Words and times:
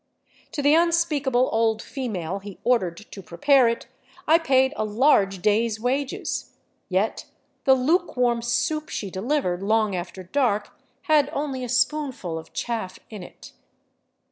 To 0.53 0.63
the 0.63 0.73
unspeakable 0.73 1.49
old 1.51 1.79
female 1.83 2.39
he 2.39 2.57
ordered 2.63 2.97
to 2.97 3.21
prepare 3.21 3.67
it 3.67 3.85
I 4.27 4.39
paid 4.39 4.73
a 4.75 4.83
large 4.83 5.43
day's 5.43 5.79
wages, 5.79 6.55
yet 6.89 7.27
the 7.65 7.75
luke 7.75 8.17
warm" 8.17 8.41
soup" 8.57 8.89
she 8.89 9.11
delivered 9.11 9.61
long 9.61 9.95
after 9.95 10.23
dark 10.23 10.71
had 11.03 11.29
only 11.33 11.63
a 11.63 11.69
spoonful 11.69 12.39
of 12.39 12.51
chaff 12.51 12.97
in 13.11 13.21
it. 13.21 13.53